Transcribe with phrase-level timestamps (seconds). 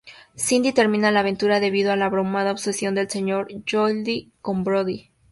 [0.33, 5.11] Sandy termina la aventura debido a la abrumada obsesión del señor Lloyd con Brodie.